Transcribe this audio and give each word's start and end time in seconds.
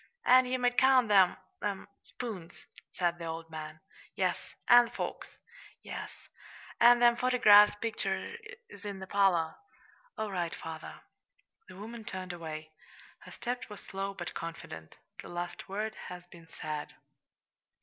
"An' 0.25 0.47
ye 0.47 0.57
might 0.57 0.79
count 0.79 1.11
'em 1.11 1.35
them 1.61 1.87
spoons," 2.01 2.65
said 2.91 3.19
the 3.19 3.25
old 3.25 3.51
man. 3.51 3.81
"Yes." 4.15 4.35
"An' 4.67 4.85
the 4.85 4.89
forks." 4.91 5.37
"Yes." 5.83 6.09
"An' 6.79 6.97
them 6.97 7.15
photygraph 7.15 7.79
pictures 7.79 8.39
in 8.83 8.97
the 8.97 9.05
parlor." 9.05 9.53
"All 10.17 10.31
right, 10.31 10.55
father." 10.55 11.01
The 11.69 11.77
woman 11.77 12.03
turned 12.03 12.33
away. 12.33 12.71
Her 13.19 13.31
step 13.31 13.69
was 13.69 13.79
slow, 13.81 14.15
but 14.15 14.33
confident 14.33 14.97
the 15.21 15.29
last 15.29 15.69
word 15.69 15.93
had 16.09 16.27
been 16.31 16.47
said. 16.47 16.95